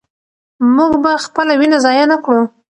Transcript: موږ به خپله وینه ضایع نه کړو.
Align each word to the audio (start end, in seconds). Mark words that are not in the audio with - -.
موږ 0.75 0.91
به 1.03 1.11
خپله 1.25 1.53
وینه 1.59 1.77
ضایع 1.85 2.05
نه 2.11 2.17
کړو. 2.23 2.41